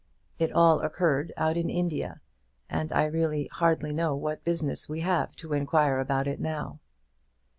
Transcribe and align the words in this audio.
It 0.39 0.51
all 0.51 0.79
occurred 0.81 1.31
out 1.37 1.57
in 1.57 1.69
India, 1.69 2.21
and 2.67 2.91
I 2.91 3.05
really 3.05 3.45
hardly 3.51 3.93
know 3.93 4.15
what 4.15 4.43
business 4.43 4.89
we 4.89 5.01
have 5.01 5.35
to 5.35 5.53
inquire 5.53 5.99
about 5.99 6.25
it 6.25 6.39
now. 6.39 6.79